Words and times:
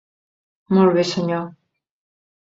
Molt 0.77 0.95
bé, 0.95 1.03
Sr. 1.09 1.43